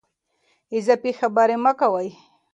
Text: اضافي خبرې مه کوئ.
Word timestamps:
اضافي 0.77 1.11
خبرې 1.19 1.57
مه 1.63 1.71
کوئ. 1.79 2.09